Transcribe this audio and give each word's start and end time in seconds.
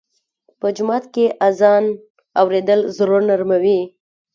په 0.59 0.67
جومات 0.75 1.05
کې 1.13 1.25
اذان 1.47 1.85
اورېدل 2.41 2.79
زړه 2.97 3.19
نرموي. 3.29 3.81